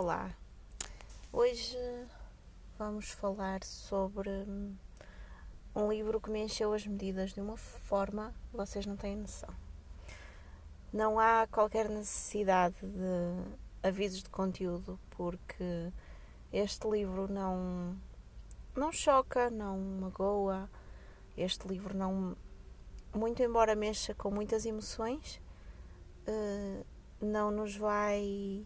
Olá, 0.00 0.30
hoje 1.32 1.76
vamos 2.78 3.10
falar 3.10 3.64
sobre 3.64 4.30
um 5.74 5.90
livro 5.90 6.20
que 6.20 6.30
me 6.30 6.44
encheu 6.44 6.72
as 6.72 6.86
medidas 6.86 7.32
de 7.32 7.40
uma 7.40 7.56
forma 7.56 8.32
que 8.48 8.56
vocês 8.56 8.86
não 8.86 8.96
têm 8.96 9.16
noção. 9.16 9.52
Não 10.92 11.18
há 11.18 11.48
qualquer 11.50 11.88
necessidade 11.88 12.76
de 12.80 13.88
avisos 13.88 14.22
de 14.22 14.30
conteúdo, 14.30 15.00
porque 15.10 15.92
este 16.52 16.88
livro 16.88 17.26
não, 17.26 17.96
não 18.76 18.92
choca, 18.92 19.50
não 19.50 19.76
magoa, 20.00 20.70
este 21.36 21.66
livro 21.66 21.92
não, 21.92 22.36
muito 23.12 23.42
embora 23.42 23.74
mexa 23.74 24.14
com 24.14 24.30
muitas 24.30 24.64
emoções, 24.64 25.42
eh, 26.24 26.84
não 27.20 27.50
nos 27.50 27.74
vai 27.74 28.64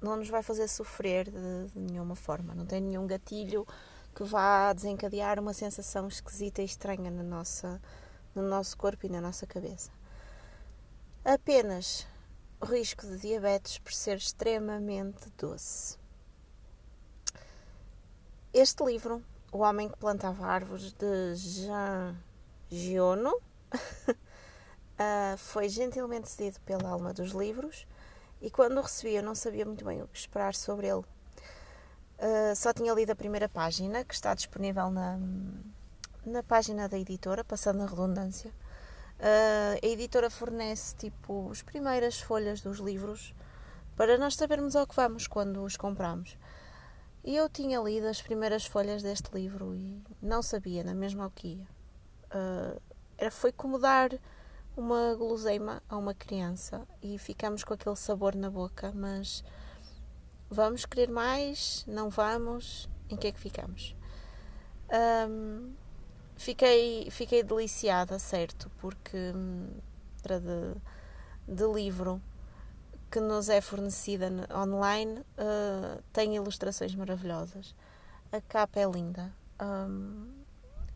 não 0.00 0.16
nos 0.16 0.28
vai 0.28 0.42
fazer 0.42 0.68
sofrer 0.68 1.30
de, 1.30 1.72
de, 1.72 1.78
nenhuma 1.78 2.16
forma. 2.16 2.54
Não 2.54 2.64
tem 2.64 2.80
nenhum 2.80 3.06
gatilho 3.06 3.66
que 4.14 4.24
vá 4.24 4.72
desencadear 4.72 5.38
uma 5.38 5.52
sensação 5.52 6.08
esquisita 6.08 6.62
e 6.62 6.64
estranha 6.64 7.10
na 7.10 7.22
nossa, 7.22 7.80
no 8.34 8.42
nosso 8.42 8.76
corpo 8.76 9.06
e 9.06 9.08
na 9.08 9.20
nossa 9.20 9.46
cabeça. 9.46 9.90
Apenas 11.24 12.06
risco 12.62 13.06
de 13.06 13.18
diabetes 13.18 13.78
por 13.78 13.92
ser 13.92 14.16
extremamente 14.16 15.30
doce. 15.38 15.98
Este 18.52 18.84
livro, 18.84 19.22
O 19.52 19.58
Homem 19.58 19.88
que 19.88 19.96
Plantava 19.96 20.46
Árvores, 20.46 20.92
de 20.92 21.34
Jean 21.36 22.16
Giono, 22.68 23.32
foi 25.38 25.68
gentilmente 25.68 26.28
cedido 26.28 26.60
pela 26.60 26.90
Alma 26.90 27.12
dos 27.12 27.30
Livros 27.30 27.86
e 28.40 28.50
quando 28.50 28.78
o 28.78 28.82
recebi 28.82 29.14
eu 29.14 29.22
não 29.22 29.34
sabia 29.34 29.64
muito 29.64 29.84
bem 29.84 30.02
o 30.02 30.08
que 30.08 30.18
esperar 30.18 30.54
sobre 30.54 30.88
ele. 30.88 31.04
Uh, 32.20 32.54
só 32.54 32.72
tinha 32.72 32.92
lido 32.92 33.10
a 33.10 33.16
primeira 33.16 33.48
página, 33.48 34.04
que 34.04 34.14
está 34.14 34.34
disponível 34.34 34.90
na, 34.90 35.18
na 36.24 36.42
página 36.42 36.88
da 36.88 36.98
editora, 36.98 37.42
passando 37.42 37.82
a 37.82 37.86
redundância. 37.86 38.50
Uh, 39.18 39.78
a 39.82 39.86
editora 39.86 40.30
fornece 40.30 40.96
tipo 40.96 41.50
as 41.50 41.62
primeiras 41.62 42.20
folhas 42.20 42.60
dos 42.60 42.78
livros 42.78 43.34
para 43.96 44.16
nós 44.16 44.34
sabermos 44.34 44.74
ao 44.76 44.86
que 44.86 44.96
vamos 44.96 45.26
quando 45.26 45.62
os 45.62 45.76
compramos. 45.76 46.38
E 47.22 47.36
eu 47.36 47.48
tinha 47.50 47.78
lido 47.80 48.06
as 48.06 48.22
primeiras 48.22 48.64
folhas 48.64 49.02
deste 49.02 49.30
livro 49.34 49.74
e 49.74 50.02
não 50.22 50.42
sabia 50.42 50.82
na 50.82 50.94
mesma 50.94 51.26
o 51.26 51.30
que 51.30 51.48
ia. 51.48 51.68
Uh, 52.34 52.80
era, 53.18 53.30
foi 53.30 53.52
como 53.52 53.78
dar 53.78 54.10
uma 54.76 55.14
guloseima 55.14 55.82
a 55.88 55.96
uma 55.96 56.14
criança 56.14 56.86
e 57.02 57.18
ficamos 57.18 57.64
com 57.64 57.74
aquele 57.74 57.96
sabor 57.96 58.34
na 58.34 58.50
boca, 58.50 58.92
mas 58.94 59.44
vamos 60.48 60.84
querer 60.84 61.10
mais? 61.10 61.84
Não 61.86 62.10
vamos? 62.10 62.88
Em 63.08 63.16
que 63.16 63.28
é 63.28 63.32
que 63.32 63.40
ficamos? 63.40 63.94
Um, 65.28 65.72
fiquei, 66.36 67.08
fiquei 67.10 67.42
deliciada, 67.42 68.18
certo, 68.18 68.70
porque 68.80 69.32
para 70.22 70.40
de, 70.40 70.74
de 71.46 71.64
livro 71.72 72.20
que 73.10 73.20
nos 73.20 73.48
é 73.48 73.60
fornecida 73.60 74.30
online 74.54 75.20
uh, 75.20 76.02
tem 76.12 76.36
ilustrações 76.36 76.94
maravilhosas. 76.94 77.74
A 78.30 78.40
capa 78.40 78.78
é 78.78 78.86
linda. 78.86 79.32
Um, 79.60 80.28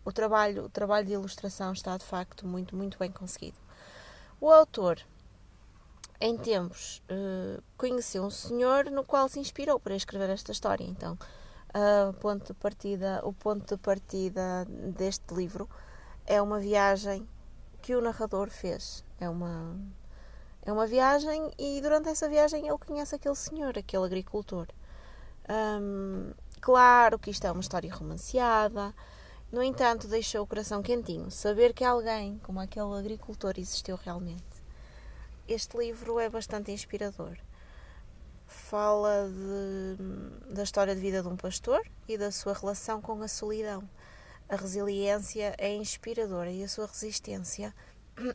o 0.04 0.12
trabalho, 0.12 0.64
o 0.64 0.68
trabalho 0.68 1.06
de 1.06 1.12
ilustração 1.12 1.72
está 1.72 1.96
de 1.96 2.04
facto 2.04 2.46
muito, 2.46 2.76
muito 2.76 2.98
bem 2.98 3.10
conseguido. 3.10 3.56
O 4.40 4.50
autor, 4.50 5.00
em 6.20 6.36
tempos, 6.36 7.02
uh, 7.10 7.62
conheceu 7.76 8.24
um 8.24 8.30
senhor 8.30 8.86
no 8.90 9.04
qual 9.04 9.28
se 9.28 9.40
inspirou 9.40 9.80
para 9.80 9.96
escrever 9.96 10.28
esta 10.30 10.52
história. 10.52 10.84
Então, 10.84 11.14
uh, 11.14 12.12
ponto 12.14 12.52
de 12.52 12.54
partida, 12.54 13.20
o 13.24 13.32
ponto 13.32 13.74
de 13.74 13.80
partida 13.80 14.66
deste 14.96 15.32
livro 15.34 15.68
é 16.26 16.40
uma 16.42 16.58
viagem 16.58 17.26
que 17.80 17.94
o 17.94 18.00
narrador 18.00 18.50
fez. 18.50 19.04
É 19.18 19.28
uma, 19.28 19.76
é 20.62 20.72
uma 20.72 20.86
viagem 20.86 21.50
e 21.58 21.80
durante 21.80 22.08
essa 22.08 22.28
viagem 22.28 22.66
ele 22.66 22.78
conhece 22.78 23.14
aquele 23.14 23.36
senhor, 23.36 23.78
aquele 23.78 24.04
agricultor. 24.04 24.66
Claro 26.60 27.18
que 27.18 27.30
isto 27.30 27.46
é 27.46 27.52
uma 27.52 27.60
história 27.60 27.94
romanceada, 27.94 28.94
no 29.54 29.62
entanto, 29.62 30.08
deixou 30.08 30.42
o 30.42 30.46
coração 30.48 30.82
quentinho 30.82 31.30
saber 31.30 31.72
que 31.72 31.84
alguém 31.84 32.40
como 32.42 32.58
aquele 32.58 32.92
agricultor 32.98 33.54
existiu 33.56 33.94
realmente. 33.94 34.42
Este 35.46 35.78
livro 35.78 36.18
é 36.18 36.28
bastante 36.28 36.72
inspirador. 36.72 37.38
Fala 38.48 39.28
de, 39.28 40.52
da 40.52 40.64
história 40.64 40.92
de 40.92 41.00
vida 41.00 41.22
de 41.22 41.28
um 41.28 41.36
pastor 41.36 41.80
e 42.08 42.18
da 42.18 42.32
sua 42.32 42.52
relação 42.52 43.00
com 43.00 43.22
a 43.22 43.28
solidão. 43.28 43.88
A 44.48 44.56
resiliência 44.56 45.54
é 45.56 45.72
inspiradora 45.72 46.50
e 46.50 46.64
a 46.64 46.68
sua 46.68 46.86
resistência 46.86 47.72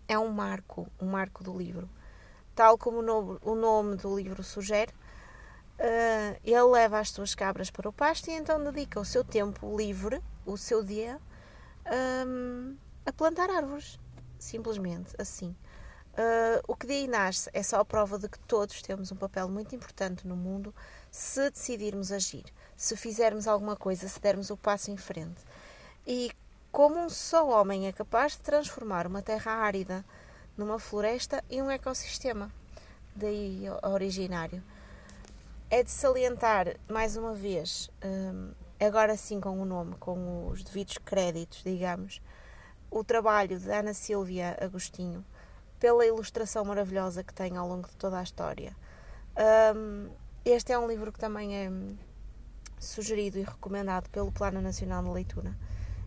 é 0.07 0.17
um 0.17 0.29
marco, 0.29 0.87
um 1.01 1.07
marco 1.07 1.43
do 1.43 1.57
livro. 1.57 1.89
Tal 2.55 2.77
como 2.77 2.99
o 2.99 3.55
nome 3.55 3.97
do 3.97 4.15
livro 4.15 4.41
sugere, 4.41 4.93
Uh, 5.79 6.35
ele 6.43 6.61
leva 6.63 6.99
as 6.99 7.09
suas 7.09 7.33
cabras 7.33 7.71
para 7.71 7.87
o 7.87 7.93
pasto 7.93 8.29
e 8.29 8.33
então 8.33 8.61
dedica 8.61 8.99
o 8.99 9.05
seu 9.05 9.23
tempo 9.23 9.77
livre, 9.77 10.21
o 10.51 10.57
seu 10.57 10.83
dia, 10.83 11.19
um, 12.27 12.75
a 13.05 13.11
plantar 13.11 13.49
árvores. 13.49 13.99
Simplesmente 14.37 15.13
assim. 15.17 15.55
Uh, 16.13 16.59
o 16.67 16.75
que 16.75 16.87
daí 16.87 17.07
nasce 17.07 17.49
é 17.53 17.63
só 17.63 17.79
a 17.79 17.85
prova 17.85 18.17
de 18.17 18.27
que 18.27 18.39
todos 18.39 18.81
temos 18.81 19.11
um 19.11 19.15
papel 19.15 19.47
muito 19.47 19.75
importante 19.75 20.27
no 20.27 20.35
mundo 20.35 20.73
se 21.11 21.49
decidirmos 21.49 22.11
agir, 22.11 22.45
se 22.75 22.95
fizermos 22.97 23.47
alguma 23.47 23.75
coisa, 23.75 24.07
se 24.07 24.19
dermos 24.19 24.49
o 24.49 24.57
passo 24.57 24.91
em 24.91 24.97
frente. 24.97 25.41
E 26.05 26.31
como 26.71 26.99
um 26.99 27.09
só 27.09 27.47
homem 27.47 27.87
é 27.87 27.91
capaz 27.91 28.33
de 28.33 28.39
transformar 28.39 29.07
uma 29.07 29.21
terra 29.21 29.51
árida 29.51 30.03
numa 30.57 30.77
floresta 30.77 31.43
e 31.49 31.61
um 31.61 31.69
ecossistema. 31.69 32.51
Daí 33.15 33.63
originário 33.83 34.63
é 35.69 35.83
de 35.83 35.91
salientar 35.91 36.75
mais 36.89 37.15
uma 37.15 37.33
vez, 37.33 37.89
um, 38.03 38.51
agora 38.85 39.15
sim 39.17 39.39
com 39.39 39.59
o 39.59 39.65
nome, 39.65 39.95
com 39.99 40.47
os 40.47 40.63
devidos 40.63 40.97
créditos, 40.97 41.63
digamos, 41.63 42.21
o 42.89 43.03
trabalho 43.03 43.59
de 43.59 43.69
Ana 43.69 43.93
Silvia 43.93 44.57
Agostinho 44.59 45.23
pela 45.79 46.05
ilustração 46.05 46.65
maravilhosa 46.65 47.23
que 47.23 47.33
tem 47.33 47.55
ao 47.55 47.67
longo 47.67 47.87
de 47.87 47.95
toda 47.95 48.19
a 48.19 48.23
história. 48.23 48.75
Um, 49.75 50.09
este 50.43 50.73
é 50.73 50.79
um 50.79 50.87
livro 50.87 51.11
que 51.11 51.19
também 51.19 51.55
é 51.55 51.71
sugerido 52.79 53.37
e 53.37 53.43
recomendado 53.43 54.09
pelo 54.09 54.31
Plano 54.31 54.61
Nacional 54.61 55.03
de 55.03 55.09
Leitura. 55.09 55.55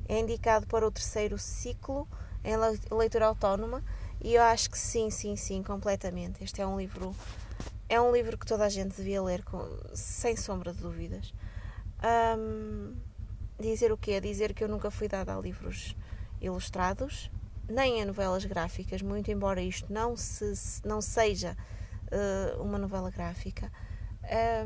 É 0.08 0.18
indicado 0.18 0.66
para 0.66 0.86
o 0.86 0.90
terceiro 0.90 1.38
ciclo 1.38 2.08
em 2.44 2.56
leitura 2.94 3.26
autónoma 3.26 3.82
e 4.20 4.34
eu 4.34 4.42
acho 4.42 4.70
que 4.70 4.78
sim, 4.78 5.10
sim, 5.10 5.36
sim, 5.36 5.62
completamente. 5.62 6.42
Este 6.42 6.60
é 6.60 6.66
um 6.66 6.78
livro 6.78 7.14
é 7.88 8.00
um 8.00 8.10
livro 8.10 8.38
que 8.38 8.46
toda 8.46 8.64
a 8.64 8.70
gente 8.70 8.96
devia 8.96 9.22
ler, 9.22 9.44
com, 9.44 9.60
sem 9.94 10.34
sombra 10.34 10.72
de 10.72 10.80
dúvidas. 10.80 11.32
Um, 12.02 12.94
dizer 13.60 13.92
o 13.92 13.96
quê? 13.96 14.20
Dizer 14.20 14.52
que 14.52 14.64
eu 14.64 14.68
nunca 14.68 14.90
fui 14.90 15.08
dada 15.08 15.36
a 15.36 15.40
livros 15.40 15.96
ilustrados, 16.40 17.30
nem 17.68 18.02
a 18.02 18.06
novelas 18.06 18.44
gráficas, 18.44 19.00
muito 19.02 19.30
embora 19.30 19.62
isto 19.62 19.92
não, 19.92 20.16
se, 20.16 20.54
não 20.84 21.00
seja 21.00 21.56
uh, 22.10 22.62
uma 22.62 22.78
novela 22.78 23.10
gráfica. 23.10 23.70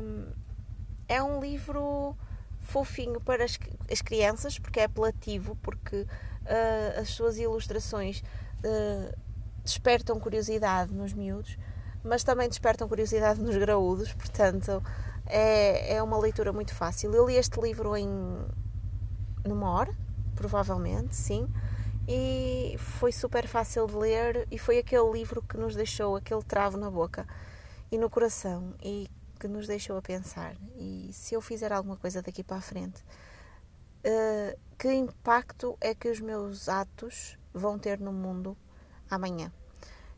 Um, 0.01 0.31
é 1.07 1.21
um 1.21 1.39
livro 1.39 2.17
fofinho 2.59 3.21
para 3.21 3.45
as, 3.45 3.57
as, 3.89 4.01
crianças, 4.01 4.59
porque 4.59 4.79
é 4.79 4.85
apelativo, 4.85 5.55
porque 5.57 6.01
uh, 6.01 6.99
as 6.99 7.09
suas 7.09 7.37
ilustrações 7.37 8.21
uh, 8.63 9.15
despertam 9.63 10.19
curiosidade 10.19 10.93
nos 10.93 11.13
miúdos 11.13 11.57
mas 12.07 12.23
também 12.23 12.47
despertam 12.47 12.87
curiosidade 12.87 13.41
nos 13.41 13.55
graúdos, 13.55 14.13
portanto 14.13 14.81
é, 15.29 15.95
é 15.95 16.03
uma 16.03 16.17
leitura 16.17 16.51
muito 16.51 16.73
fácil. 16.73 17.13
Eu 17.13 17.27
li 17.27 17.35
este 17.35 17.59
livro 17.59 17.95
em 17.95 18.07
numa 19.45 19.71
hora, 19.71 19.95
provavelmente, 20.35 21.15
sim, 21.15 21.47
e 22.07 22.75
foi 22.77 23.11
super 23.11 23.47
fácil 23.47 23.87
de 23.87 23.95
ler 23.95 24.47
e 24.51 24.59
foi 24.59 24.77
aquele 24.77 25.09
livro 25.11 25.41
que 25.41 25.57
nos 25.57 25.73
deixou 25.75 26.17
aquele 26.17 26.43
travo 26.43 26.77
na 26.77 26.91
boca 26.91 27.25
e 27.89 27.97
no 27.97 28.09
coração 28.09 28.73
e 28.83 29.09
que 29.39 29.47
nos 29.47 29.67
deixou 29.67 29.97
a 29.97 30.01
pensar. 30.01 30.55
E 30.75 31.11
se 31.13 31.33
eu 31.33 31.41
fizer 31.41 31.71
alguma 31.71 31.95
coisa 31.95 32.21
daqui 32.21 32.43
para 32.43 32.57
a 32.57 32.61
frente, 32.61 33.01
uh, 34.05 34.59
que 34.77 34.91
impacto 34.91 35.77
é 35.79 35.95
que 35.95 36.09
os 36.09 36.19
meus 36.19 36.67
atos 36.67 37.37
vão 37.53 37.79
ter 37.79 37.99
no 37.99 38.11
mundo 38.11 38.57
amanhã? 39.09 39.51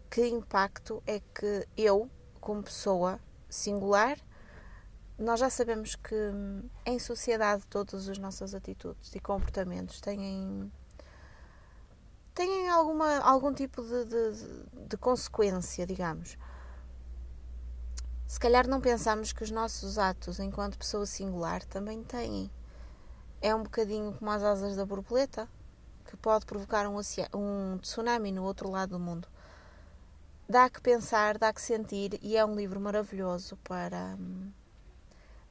que 0.10 0.26
impacto 0.28 1.04
é 1.06 1.20
que 1.20 1.68
eu, 1.78 2.10
como 2.42 2.64
pessoa 2.64 3.20
singular, 3.48 4.18
nós 5.20 5.40
já 5.40 5.50
sabemos 5.50 5.96
que 5.96 6.16
em 6.86 6.98
sociedade 6.98 7.68
todas 7.68 8.08
as 8.08 8.18
nossas 8.18 8.56
atitudes 8.56 9.14
e 9.14 9.20
comportamentos 9.20 10.00
têm 10.00 10.72
têm 12.34 12.70
alguma 12.70 13.18
algum 13.20 13.54
tipo 13.54 13.82
de, 13.82 14.06
de, 14.06 14.88
de 14.88 14.98
consequência, 14.98 15.86
digamos. 15.86 16.38
Se 18.26 18.40
calhar 18.40 18.68
não 18.68 18.80
pensamos 18.80 19.34
que 19.34 19.44
os 19.44 19.52
nossos 19.52 19.98
atos 19.98 20.40
enquanto 20.40 20.78
pessoa 20.78 21.06
singular 21.06 21.64
também 21.66 22.04
têm. 22.04 22.50
É 23.42 23.54
um 23.56 23.64
bocadinho 23.64 24.14
como 24.14 24.32
as 24.32 24.44
asas 24.44 24.76
da 24.76 24.86
borboleta, 24.86 25.50
que 26.06 26.16
pode 26.16 26.46
provocar 26.46 26.88
um, 26.88 27.00
um 27.34 27.78
tsunami 27.80 28.32
no 28.32 28.44
outro 28.44 28.70
lado 28.70 28.92
do 28.92 29.00
mundo. 29.00 29.28
Dá 30.48 30.70
que 30.70 30.82
pensar, 30.82 31.38
dá 31.38 31.54
que 31.54 31.62
sentir, 31.62 32.20
e 32.22 32.36
é 32.36 32.44
um 32.44 32.56
livro 32.56 32.80
maravilhoso 32.80 33.56
para, 33.58 34.18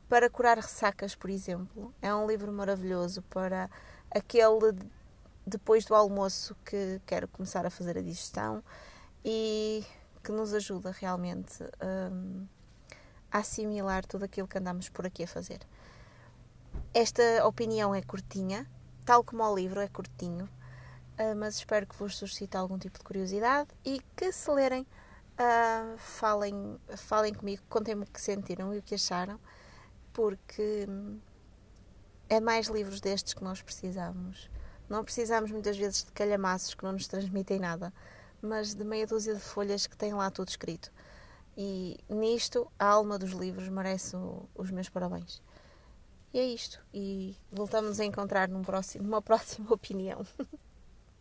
para 0.09 0.31
curar 0.31 0.57
ressacas, 0.57 1.15
por 1.15 1.31
exemplo. 1.31 1.95
É 2.01 2.15
um 2.15 2.27
livro 2.27 2.53
maravilhoso 2.53 3.23
para 3.23 3.71
aquele 4.11 4.73
depois 5.47 5.85
do 5.85 5.95
almoço 5.95 6.55
que 6.65 7.01
quero 7.07 7.27
começar 7.29 7.65
a 7.65 7.71
fazer 7.71 7.97
a 7.97 8.03
digestão 8.03 8.63
e 9.25 9.85
que 10.23 10.33
nos 10.33 10.53
ajuda 10.53 10.91
realmente 10.91 11.63
um, 12.13 12.47
a 13.31 13.39
assimilar 13.39 14.05
tudo 14.05 14.25
aquilo 14.25 14.47
que 14.47 14.59
andamos 14.59 14.89
por 14.89 15.07
aqui 15.07 15.25
a 15.25 15.29
fazer. 15.29 15.61
Esta 16.93 17.47
opinião 17.47 17.95
é 17.95 18.03
curtinha, 18.03 18.67
tal 19.05 19.25
como 19.25 19.43
o 19.43 19.55
livro 19.55 19.81
é 19.81 19.89
curtinho, 19.89 20.45
uh, 20.45 21.37
mas 21.37 21.57
espero 21.57 21.87
que 21.87 21.97
vos 21.97 22.17
suscite 22.17 22.57
algum 22.57 22.79
tipo 22.79 22.99
de 22.99 23.05
curiosidade 23.05 23.71
e 23.85 24.01
que 24.17 24.31
se 24.33 24.51
lerem, 24.51 24.83
uh, 24.83 25.97
falem, 25.99 26.79
falem 26.97 27.33
comigo, 27.33 27.63
contem-me 27.69 28.05
o 28.05 28.07
que 28.07 28.21
sentiram 28.21 28.75
e 28.75 28.79
o 28.79 28.83
que 28.83 28.95
acharam, 28.95 29.39
porque 30.19 30.85
é 32.29 32.41
mais 32.41 32.67
livros 32.67 33.01
destes 33.01 33.35
que 33.35 33.45
nós 33.45 33.63
precisamos 33.63 34.51
não 34.89 35.05
precisamos 35.05 35.51
muitas 35.51 35.77
vezes 35.77 36.03
de 36.03 36.13
calhamaços 36.13 36.75
que 36.75 36.83
não 36.83 36.93
nos 36.93 37.07
transmitem 37.07 37.59
nada, 37.59 37.93
mas 38.41 38.75
de 38.75 38.83
meia 38.85 39.07
dúzia 39.07 39.35
de 39.35 39.41
folhas 39.41 39.87
que 39.87 39.97
têm 39.97 40.15
lá 40.15 40.31
tudo 40.31 40.49
escrito. 40.49 40.91
E 41.57 41.99
nisto, 42.09 42.71
a 42.79 42.87
alma 42.87 43.19
dos 43.19 43.33
livros 43.33 43.69
merece 43.69 44.17
os 44.55 44.71
meus 44.71 44.89
parabéns. 44.89 45.43
E 46.33 46.39
é 46.39 46.47
isto. 46.47 46.81
E 46.95 47.37
voltamos 47.53 48.01
a 48.01 48.05
encontrar 48.05 48.49
num 48.49 48.63
próximo, 48.63 49.05
numa 49.05 49.21
próxima 49.23 49.73
opinião. 49.73 50.25